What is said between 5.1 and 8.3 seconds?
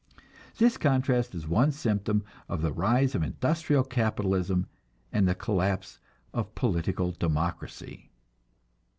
and the collapse of political democracy.